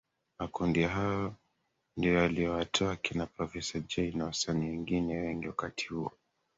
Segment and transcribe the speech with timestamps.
[0.39, 1.35] Makundi hayo
[1.97, 6.11] ndiyo yaliyowatoa kina Professa Jay na wasanii wengine wengi wakati huo